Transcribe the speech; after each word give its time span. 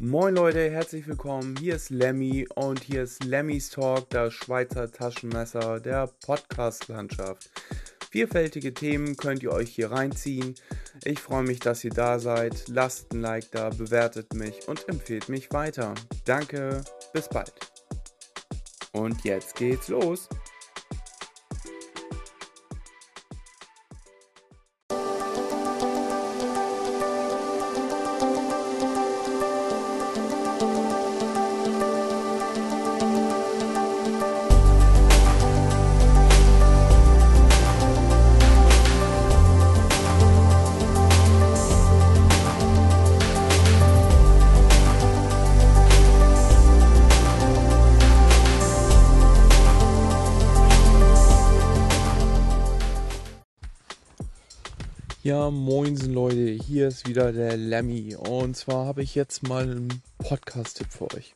Moin 0.00 0.36
Leute, 0.36 0.70
herzlich 0.70 1.08
willkommen. 1.08 1.56
Hier 1.58 1.74
ist 1.74 1.90
Lemmy 1.90 2.46
und 2.54 2.84
hier 2.84 3.02
ist 3.02 3.24
Lemmys 3.24 3.70
Talk, 3.70 4.08
das 4.10 4.32
Schweizer 4.32 4.88
Taschenmesser 4.92 5.80
der 5.80 6.06
Podcast-Landschaft. 6.24 7.50
Vielfältige 8.08 8.72
Themen 8.72 9.16
könnt 9.16 9.42
ihr 9.42 9.50
euch 9.50 9.70
hier 9.70 9.90
reinziehen. 9.90 10.54
Ich 11.02 11.18
freue 11.18 11.42
mich, 11.42 11.58
dass 11.58 11.82
ihr 11.82 11.90
da 11.90 12.20
seid. 12.20 12.68
Lasst 12.68 13.12
ein 13.12 13.22
Like 13.22 13.50
da, 13.50 13.70
bewertet 13.70 14.34
mich 14.34 14.68
und 14.68 14.88
empfehlt 14.88 15.28
mich 15.28 15.50
weiter. 15.52 15.94
Danke, 16.24 16.84
bis 17.12 17.28
bald. 17.28 17.54
Und 18.92 19.24
jetzt 19.24 19.56
geht's 19.56 19.88
los. 19.88 20.28
Ja, 55.28 55.50
moinsen 55.50 56.14
Leute, 56.14 56.52
hier 56.52 56.88
ist 56.88 57.06
wieder 57.06 57.32
der 57.32 57.54
Lemmy 57.58 58.16
und 58.16 58.56
zwar 58.56 58.86
habe 58.86 59.02
ich 59.02 59.14
jetzt 59.14 59.46
mal 59.46 59.64
einen 59.64 60.02
Podcast-Tipp 60.16 60.86
für 60.90 61.14
euch. 61.14 61.34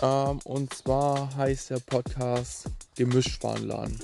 Ähm, 0.00 0.38
und 0.44 0.72
zwar 0.72 1.34
heißt 1.34 1.70
der 1.70 1.80
Podcast 1.80 2.70
Gemischtwarenladen. 2.94 3.98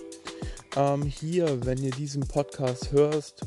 Ähm, 0.75 1.05
hier, 1.05 1.65
wenn 1.65 1.81
ihr 1.81 1.93
diesen 1.93 2.27
Podcast 2.27 2.91
hörst, 2.91 3.43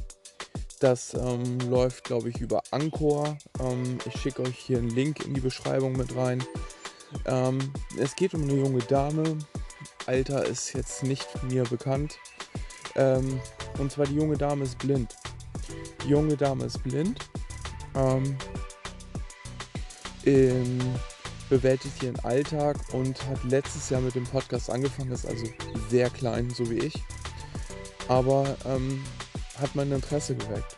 das 0.80 1.14
ähm, 1.14 1.60
läuft 1.70 2.06
glaube 2.06 2.30
ich 2.30 2.39
über 2.39 2.64
Anchor. 2.72 3.38
Ähm, 3.60 3.98
ich 4.06 4.22
schicke 4.22 4.44
euch 4.44 4.58
hier 4.58 4.78
einen 4.78 4.92
Link 4.92 5.26
in 5.26 5.34
die 5.34 5.42
Beschreibung 5.42 5.92
mit 5.98 6.16
rein. 6.16 6.42
Ähm, 7.26 7.60
es 8.00 8.16
geht 8.16 8.34
um 8.34 8.44
eine 8.44 8.54
junge 8.56 8.80
Dame. 8.84 9.39
Alter 10.06 10.45
ist 10.45 10.72
jetzt 10.72 11.04
nicht 11.04 11.28
mir 11.44 11.64
bekannt. 11.64 12.17
Ähm, 12.95 13.42
und 13.78 13.92
zwar 13.92 14.06
die 14.06 14.16
junge 14.16 14.38
Dame 14.38 14.64
ist 14.64 14.78
blind. 14.78 15.14
Junge 16.08 16.36
Dame 16.36 16.66
ist 16.66 16.82
blind. 16.84 17.20
Ähm, 17.96 18.36
ähm, 20.26 20.80
bewältigt 21.50 22.02
ihren 22.02 22.20
Alltag 22.22 22.78
und 22.94 23.24
hat 23.28 23.44
letztes 23.44 23.90
Jahr 23.90 24.02
mit 24.02 24.16
dem 24.16 24.24
Podcast 24.24 24.70
angefangen, 24.70 25.12
ist 25.12 25.26
also 25.26 25.46
sehr 25.90 26.10
klein, 26.10 26.50
so 26.50 26.70
wie 26.70 26.80
ich. 26.80 26.96
Aber 28.08 28.56
ähm, 28.66 29.04
hat 29.60 29.76
mein 29.76 29.92
Interesse 29.92 30.36
geweckt. 30.36 30.78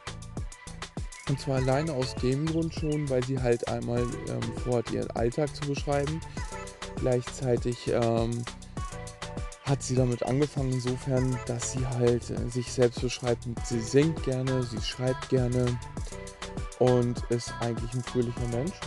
Und 1.30 1.40
zwar 1.40 1.56
alleine 1.58 1.94
aus 1.94 2.14
dem 2.16 2.46
Grund 2.46 2.74
schon, 2.74 3.10
weil 3.10 3.24
sie 3.24 3.40
halt 3.40 3.68
einmal 3.68 4.02
ähm, 4.02 4.58
vorhat, 4.64 4.92
ihren 4.92 5.10
Alltag 5.12 5.56
zu 5.56 5.68
beschreiben. 5.68 6.20
Gleichzeitig 6.98 7.88
ähm, 7.88 8.44
hat 9.66 9.82
sie 9.82 9.96
damit 9.96 10.24
angefangen, 10.24 10.74
insofern, 10.74 11.38
dass 11.48 11.72
sie 11.72 11.86
halt 11.86 12.30
äh, 12.30 12.50
sich 12.50 12.72
selbst 12.72 13.02
beschreibt. 13.02 13.46
Sie 13.66 13.80
singt 13.80 14.22
gerne, 14.24 14.64
sie 14.64 14.82
schreibt 14.82 15.30
gerne 15.30 15.66
und 16.80 17.22
ist 17.30 17.54
eigentlich 17.62 17.92
ein 17.94 18.04
fröhlicher 18.04 18.48
Mensch. 18.52 18.80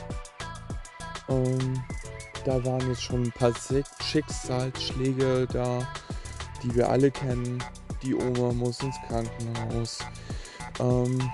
Ähm, 1.28 1.82
da 2.44 2.64
waren 2.64 2.88
jetzt 2.88 3.02
schon 3.02 3.24
ein 3.24 3.32
paar 3.32 3.52
Schicksalsschläge 4.02 5.46
da, 5.52 5.86
die 6.62 6.74
wir 6.74 6.88
alle 6.88 7.10
kennen. 7.10 7.62
Die 8.02 8.14
Oma 8.14 8.52
muss 8.52 8.80
ins 8.80 8.96
Krankenhaus. 9.08 9.98
Ähm, 10.78 11.30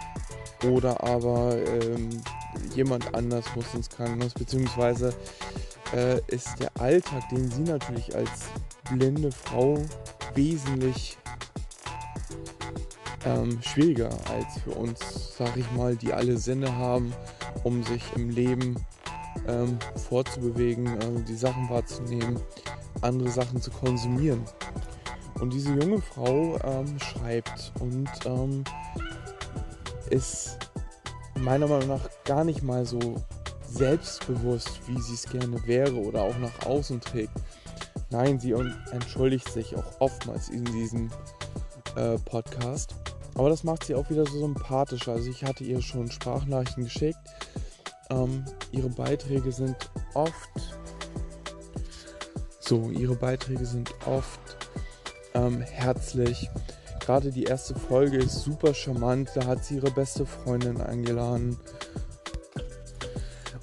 oder 0.65 1.03
aber 1.05 1.57
ähm, 1.67 2.09
jemand 2.75 3.15
anders 3.15 3.45
muss 3.55 3.75
ins 3.75 3.91
Krankenhaus, 3.91 4.33
beziehungsweise 4.33 5.15
äh, 5.95 6.21
ist 6.29 6.59
der 6.59 6.71
Alltag, 6.81 7.29
den 7.29 7.51
sie 7.51 7.63
natürlich 7.63 8.15
als 8.17 8.49
blinde 8.91 9.33
Frau 9.33 9.79
wesentlich 10.35 11.17
ähm, 13.25 13.61
schwieriger 13.63 14.11
als 14.31 14.61
für 14.63 14.73
uns, 14.73 15.37
sag 15.37 15.57
ich 15.57 15.71
mal, 15.73 15.97
die 15.97 16.13
alle 16.13 16.37
Sinne 16.37 16.75
haben, 16.77 17.13
um 17.63 17.83
sich 17.83 18.03
im 18.17 18.31
Leben 18.31 18.77
ähm, 19.49 19.79
vorzubewegen, 20.09 20.87
äh, 20.87 21.23
die 21.27 21.35
Sachen 21.35 21.69
wahrzunehmen, 21.69 22.39
andere 23.01 23.31
Sachen 23.31 23.61
zu 23.61 23.71
konsumieren. 23.71 24.45
Und 25.41 25.53
diese 25.53 25.75
junge 25.75 26.01
Frau 26.01 26.59
ähm, 26.63 26.99
schreibt 26.99 27.73
und 27.81 28.09
ähm, 28.25 28.65
ist 30.11 30.59
meiner 31.41 31.67
Meinung 31.67 31.89
nach 31.89 32.09
gar 32.25 32.45
nicht 32.45 32.63
mal 32.63 32.87
so 32.87 33.17
selbstbewusst, 33.69 34.81
wie 34.87 35.01
sie 35.01 35.15
es 35.15 35.29
gerne 35.29 35.67
wäre 35.67 35.95
oder 35.97 36.23
auch 36.23 36.39
nach 36.39 36.67
außen 36.67 37.01
trägt. 37.01 37.33
Nein, 38.15 38.39
sie 38.39 38.55
entschuldigt 38.93 39.49
sich 39.49 39.75
auch 39.75 40.01
oftmals 40.01 40.49
in 40.49 40.65
diesem 40.67 41.11
äh, 41.97 42.17
Podcast. 42.19 42.95
Aber 43.35 43.49
das 43.49 43.65
macht 43.65 43.83
sie 43.83 43.97
auch 43.97 44.09
wieder 44.09 44.25
so 44.25 44.39
sympathisch. 44.39 45.09
Also 45.09 45.29
ich 45.29 45.43
hatte 45.43 45.65
ihr 45.65 45.83
schon 45.83 46.09
Sprachnachrichten 46.09 46.85
geschickt. 46.85 47.19
Ähm, 48.11 48.45
ihre 48.71 48.89
Beiträge 48.89 49.51
sind 49.51 49.91
oft 50.15 50.49
so, 52.61 52.89
ihre 52.91 53.17
Beiträge 53.17 53.67
sind 53.67 53.93
oft 54.07 54.59
ähm, 55.35 55.61
herzlich. 55.63 56.49
Gerade 57.01 57.33
die 57.33 57.43
erste 57.43 57.75
Folge 57.75 58.19
ist 58.19 58.43
super 58.43 58.75
charmant. 58.75 59.31
Da 59.35 59.45
hat 59.45 59.65
sie 59.65 59.75
ihre 59.75 59.91
beste 59.91 60.25
Freundin 60.25 60.81
eingeladen. 60.81 61.59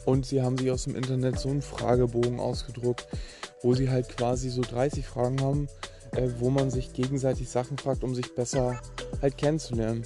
Und 0.03 0.25
sie 0.25 0.41
haben 0.41 0.57
sich 0.57 0.69
aus 0.71 0.83
dem 0.83 0.97
Internet 0.97 1.39
so 1.39 1.47
einen 1.47 1.61
Fragebogen 1.61 2.41
ausgedruckt, 2.41 3.07
wo 3.63 3.73
sie 3.73 3.89
halt 3.89 4.09
quasi 4.09 4.49
so 4.49 4.61
30 4.61 5.05
Fragen 5.05 5.41
haben, 5.41 5.67
äh, 6.15 6.27
wo 6.39 6.49
man 6.49 6.69
sich 6.69 6.93
gegenseitig 6.93 7.49
Sachen 7.49 7.77
fragt, 7.77 8.03
um 8.03 8.15
sich 8.15 8.33
besser 8.35 8.79
halt 9.21 9.37
kennenzulernen. 9.37 10.05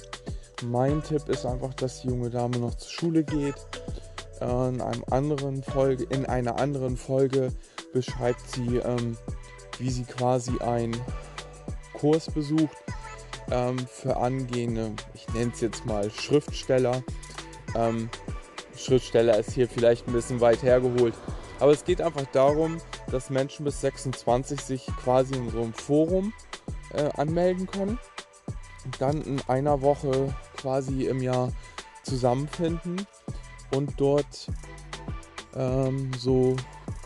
Mein 0.64 1.02
Tipp 1.02 1.28
ist 1.28 1.44
einfach, 1.44 1.74
dass 1.74 2.02
die 2.02 2.08
junge 2.08 2.30
Dame 2.30 2.58
noch 2.58 2.74
zur 2.74 2.90
Schule 2.90 3.24
geht. 3.24 3.56
Äh, 4.40 4.68
in, 4.68 4.80
einem 4.80 5.04
anderen 5.10 5.62
Folge, 5.62 6.04
in 6.10 6.26
einer 6.26 6.58
anderen 6.58 6.96
Folge 6.96 7.50
beschreibt 7.92 8.42
sie, 8.54 8.76
ähm, 8.78 9.16
wie 9.78 9.90
sie 9.90 10.04
quasi 10.04 10.58
einen 10.60 10.96
Kurs 11.92 12.30
besucht 12.30 12.76
ähm, 13.50 13.78
für 13.78 14.16
angehende, 14.16 14.92
ich 15.14 15.26
nenne 15.34 15.52
es 15.54 15.60
jetzt 15.60 15.86
mal 15.86 16.10
Schriftsteller. 16.10 17.02
Ähm, 17.74 18.10
Schriftsteller 18.76 19.38
ist 19.38 19.52
hier 19.52 19.68
vielleicht 19.68 20.06
ein 20.06 20.12
bisschen 20.12 20.40
weit 20.40 20.62
hergeholt. 20.62 21.14
Aber 21.58 21.72
es 21.72 21.84
geht 21.84 22.00
einfach 22.00 22.26
darum, 22.32 22.78
dass 23.10 23.30
Menschen 23.30 23.64
bis 23.64 23.80
26 23.80 24.60
sich 24.60 24.86
quasi 25.02 25.34
in 25.34 25.50
so 25.50 25.62
einem 25.62 25.72
Forum 25.72 26.32
äh, 26.92 27.08
anmelden 27.16 27.66
können 27.66 27.98
und 28.84 29.00
dann 29.00 29.22
in 29.22 29.40
einer 29.48 29.80
Woche 29.80 30.34
quasi 30.56 31.06
im 31.06 31.22
Jahr 31.22 31.52
zusammenfinden 32.02 33.06
und 33.74 33.92
dort 33.96 34.48
ähm, 35.54 36.10
so 36.18 36.54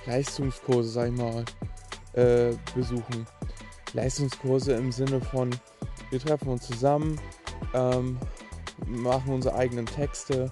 Leistungskurse, 0.07 0.89
sag 0.89 1.09
ich 1.09 1.17
mal, 1.17 1.45
äh, 2.15 2.55
besuchen. 2.75 3.27
Leistungskurse 3.93 4.75
im 4.75 4.93
Sinne 4.93 5.21
von, 5.21 5.51
wir 6.11 6.21
treffen 6.21 6.49
uns 6.49 6.67
zusammen, 6.67 7.21
ähm, 7.75 8.19
machen 8.87 9.33
unsere 9.33 9.55
eigenen 9.55 9.87
Texte, 9.87 10.51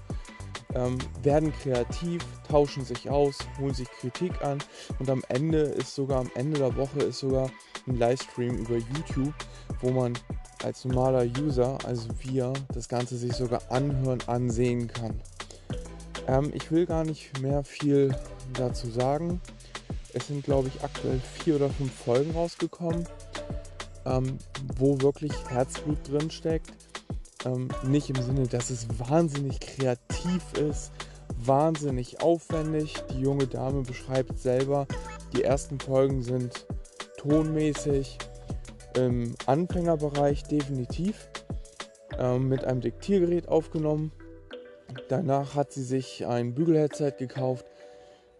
ähm, 0.75 0.99
werden 1.23 1.53
kreativ, 1.53 2.25
tauschen 2.49 2.85
sich 2.85 3.09
aus, 3.09 3.39
holen 3.59 3.75
sich 3.75 3.89
Kritik 4.01 4.43
an 4.43 4.59
und 4.99 5.09
am 5.09 5.23
Ende 5.29 5.59
ist 5.59 5.95
sogar, 5.95 6.21
am 6.21 6.31
Ende 6.35 6.59
der 6.59 6.77
Woche 6.77 7.01
ist 7.01 7.21
sogar 7.21 7.51
ein 7.87 7.97
Livestream 7.97 8.57
über 8.57 8.77
YouTube, 8.77 9.35
wo 9.81 9.91
man 9.91 10.19
als 10.63 10.85
normaler 10.85 11.25
User, 11.41 11.79
also 11.85 12.09
wir, 12.21 12.53
das 12.75 12.89
Ganze 12.89 13.17
sich 13.17 13.33
sogar 13.33 13.63
anhören, 13.71 14.19
ansehen 14.27 14.89
kann. 14.89 15.21
Ähm, 16.27 16.51
ich 16.55 16.71
will 16.71 16.85
gar 16.85 17.05
nicht 17.05 17.41
mehr 17.41 17.65
viel 17.65 18.15
dazu 18.55 18.91
sagen. 18.91 19.41
Es 20.13 20.27
sind, 20.27 20.45
glaube 20.45 20.69
ich, 20.69 20.83
aktuell 20.83 21.21
vier 21.21 21.57
oder 21.57 21.71
fünf 21.71 21.93
Folgen 21.93 22.33
rausgekommen, 22.33 23.07
ähm, 24.05 24.39
wo 24.77 25.01
wirklich 25.01 25.33
Herzblut 25.49 25.99
drin 26.09 26.31
steckt 26.31 26.78
ähm, 27.55 27.69
nicht 27.85 28.11
im 28.11 28.23
Sinne, 28.23 28.47
dass 28.47 28.71
es 28.71 28.87
wahnsinnig 28.99 29.61
kreativ 29.61 30.43
ist, 30.55 30.93
wahnsinnig 31.37 32.21
aufwendig. 32.23 32.95
Die 33.11 33.21
junge 33.21 33.47
Dame 33.47 33.83
beschreibt 33.83 34.39
selber, 34.39 34.87
die 35.35 35.45
ersten 35.45 35.79
Folgen 35.79 36.23
sind 36.23 36.67
tonmäßig 37.17 38.19
im 38.97 39.35
Anfängerbereich 39.47 40.45
definitiv 40.45 41.29
ähm, 42.19 42.49
mit 42.49 42.65
einem 42.65 42.81
Diktiergerät 42.81 43.49
aufgenommen. 43.49 44.13
Danach 45.09 45.55
hat 45.55 45.73
sie 45.73 45.85
sich 45.85 46.27
ein 46.27 46.55
Bügelheadset 46.55 47.19
gekauft, 47.19 47.67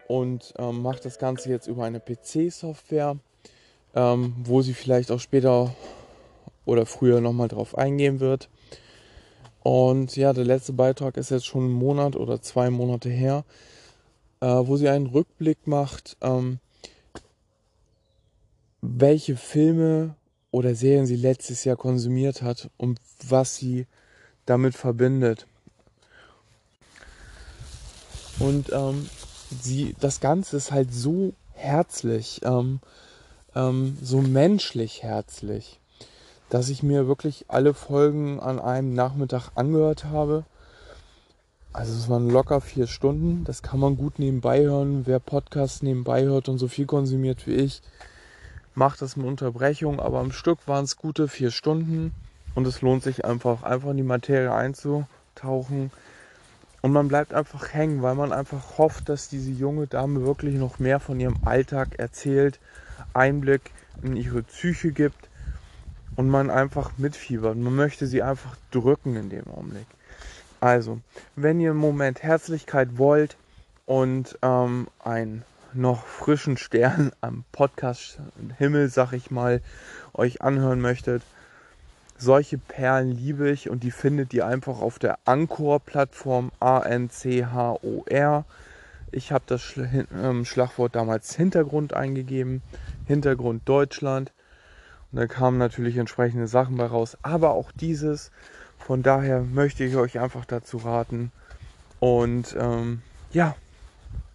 und 0.09 0.55
ähm, 0.59 0.83
macht 0.83 1.05
das 1.05 1.19
Ganze 1.19 1.51
jetzt 1.51 1.69
über 1.69 1.85
eine 1.85 2.01
PC-Software, 2.01 3.17
ähm, 3.95 4.35
wo 4.43 4.63
sie 4.63 4.75
vielleicht 4.75 5.13
auch 5.13 5.21
später 5.21 5.75
oder 6.65 6.87
früher 6.87 7.21
nochmal 7.21 7.49
drauf 7.49 7.77
eingehen 7.79 8.19
wird. 8.19 8.49
Und 9.63 10.17
ja, 10.17 10.33
der 10.33 10.45
letzte 10.45 10.73
Beitrag 10.73 11.17
ist 11.17 11.31
jetzt 11.31 11.47
schon 11.47 11.65
einen 11.65 11.73
Monat 11.73 12.17
oder 12.17 12.41
zwei 12.41 12.71
Monate 12.71 13.09
her, 13.09 13.45
äh, 14.41 14.47
wo 14.47 14.77
sie 14.77 14.89
einen 14.89 15.07
Rückblick 15.07 15.67
macht, 15.67 16.17
ähm, 16.21 16.59
welche 18.81 19.37
Filme 19.37 20.15
oder 20.51 20.75
Serien 20.75 21.07
sie 21.07 21.17
letztes 21.17 21.65
Jahr 21.65 21.77
konsumiert 21.77 22.43
hat 22.43 22.71
und 22.77 23.01
was 23.27 23.57
sie 23.57 23.87
damit 24.47 24.75
verbindet. 24.75 25.47
Und 28.39 28.73
ähm, 28.73 29.09
sie, 29.61 29.95
das 30.01 30.21
Ganze 30.21 30.57
ist 30.57 30.71
halt 30.71 30.93
so 30.93 31.35
herzlich, 31.53 32.41
ähm, 32.45 32.81
ähm, 33.55 33.99
so 34.01 34.21
menschlich 34.21 35.03
herzlich, 35.03 35.81
dass 36.51 36.71
ich 36.71 36.83
mir 36.83 37.07
wirklich 37.07 37.45
alle 37.49 37.75
Folgen 37.75 38.41
an 38.41 38.59
einem 38.59 38.95
Nachmittag 38.95 39.51
angehört 39.55 40.07
habe. 40.07 40.45
Also 41.73 41.93
es 41.93 42.09
waren 42.09 42.31
locker 42.31 42.61
vier 42.61 42.87
Stunden. 42.87 43.45
Das 43.45 43.63
kann 43.63 43.81
man 43.81 43.97
gut 43.97 44.19
nebenbei 44.19 44.63
hören. 44.63 45.03
Wer 45.07 45.19
Podcasts 45.21 45.83
nebenbei 45.83 46.25
hört 46.25 46.49
und 46.49 46.59
so 46.59 46.69
viel 46.69 46.87
konsumiert 46.87 47.47
wie 47.47 47.55
ich, 47.55 47.83
macht 48.75 49.03
das 49.03 49.17
mit 49.17 49.27
Unterbrechung. 49.27 50.01
Aber 50.01 50.21
am 50.21 50.33
Stück 50.33 50.67
waren 50.67 50.85
es 50.85 50.97
gute 50.97 51.29
vier 51.29 51.51
Stunden. 51.51 52.13
Und 52.55 52.67
es 52.67 52.81
lohnt 52.81 53.03
sich 53.03 53.25
einfach, 53.25 53.63
einfach 53.63 53.91
in 53.91 53.99
die 53.99 54.03
Materie 54.03 54.53
einzutauchen. 54.53 55.91
Und 56.81 56.93
man 56.93 57.09
bleibt 57.09 57.35
einfach 57.35 57.75
hängen, 57.75 58.03
weil 58.03 58.15
man 58.15 58.33
einfach 58.33 58.79
hofft, 58.79 59.09
dass 59.09 59.29
diese 59.29 59.51
junge 59.51 59.87
Dame 59.87 60.25
wirklich 60.25 60.55
noch 60.55 60.79
mehr 60.79 60.99
von 60.99 61.21
ihrem 61.21 61.37
Alltag 61.45 61.99
erzählt, 61.99 62.59
Einblick 63.13 63.73
in 64.03 64.17
ihre 64.17 64.43
Psyche 64.43 64.93
gibt 64.93 65.28
und 66.19 66.29
man 66.29 66.51
einfach 66.51 66.91
mitfiebert. 66.99 67.57
Man 67.57 67.77
möchte 67.77 68.09
sie 68.09 68.25
einfach 68.25 68.57
drücken 68.73 69.15
in 69.15 69.31
dem 69.31 69.47
Augenblick. 69.47 69.87
Also, 70.59 70.99
wenn 71.37 71.61
ihr 71.61 71.71
im 71.71 71.77
Moment 71.77 72.25
Herzlichkeit 72.25 72.99
wollt 72.99 73.37
und 73.87 74.37
ähm, 74.43 74.89
einen 74.99 75.45
noch 75.75 76.05
frischen 76.05 76.57
Stern 76.57 77.13
am 77.21 77.45
Podcast 77.53 78.19
Himmel, 78.59 78.89
sag 78.89 79.13
ich 79.13 79.31
mal, 79.31 79.63
euch 80.13 80.43
anhören 80.43 80.81
möchtet, 80.81 81.23
solche 82.17 82.59
Perlen 82.59 83.13
liebe 83.13 83.49
ich 83.49 83.71
und 83.71 83.85
die 83.85 83.93
findet 83.93 84.35
ihr 84.35 84.45
einfach 84.45 84.81
auf 84.81 84.99
der 84.99 85.21
Anchor-Plattform 85.25 86.51
A-N-C-H-O-R. 86.59 88.45
Ich 89.13 89.31
habe 89.31 89.45
das 89.47 89.75
ähm, 90.13 90.45
Schlagwort 90.45 90.97
damals 90.97 91.37
Hintergrund 91.37 91.95
eingegeben, 91.95 92.61
Hintergrund 93.07 93.69
Deutschland. 93.69 94.33
Und 95.13 95.19
da 95.19 95.27
kamen 95.27 95.59
natürlich 95.59 95.97
entsprechende 95.97 96.47
Sachen 96.47 96.77
bei 96.77 96.87
raus, 96.87 97.17
aber 97.23 97.51
auch 97.51 97.73
dieses. 97.73 98.31
Von 98.79 99.03
daher 99.03 99.41
möchte 99.41 99.85
ich 99.85 99.97
euch 99.97 100.19
einfach 100.19 100.45
dazu 100.45 100.79
raten. 100.79 101.33
Und 102.01 102.57
ähm, 102.59 103.03
ja, 103.33 103.57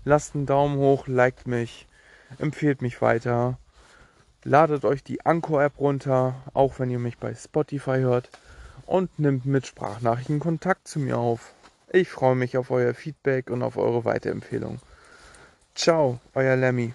lasst 0.03 0.35
einen 0.35 0.45
Daumen 0.45 0.77
hoch, 0.77 1.07
liked 1.07 1.47
mich, 1.47 1.87
empfehlt 2.39 2.81
mich 2.81 3.01
weiter. 3.01 3.57
Ladet 4.43 4.83
euch 4.83 5.03
die 5.03 5.25
Anchor-App 5.25 5.79
runter, 5.79 6.35
auch 6.53 6.79
wenn 6.79 6.89
ihr 6.89 6.99
mich 6.99 7.17
bei 7.17 7.33
Spotify 7.33 7.99
hört. 7.99 8.29
Und 8.85 9.17
nimmt 9.17 9.45
mit 9.45 9.65
Sprachnachrichten 9.65 10.39
Kontakt 10.39 10.87
zu 10.87 10.99
mir 10.99 11.17
auf. 11.17 11.53
Ich 11.89 12.09
freue 12.09 12.35
mich 12.35 12.57
auf 12.57 12.69
euer 12.71 12.93
Feedback 12.93 13.49
und 13.49 13.63
auf 13.63 13.77
eure 13.77 14.03
Weiterempfehlung. 14.03 14.79
Ciao, 15.75 16.19
euer 16.33 16.57
Lemmy. 16.57 16.93